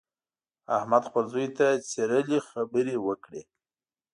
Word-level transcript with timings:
احمد 0.77 1.03
خپل 1.09 1.23
زوی 1.33 1.47
ته 1.57 1.67
څیرلې 1.89 2.39
خبرې 2.49 2.95
وکړې. 3.07 3.41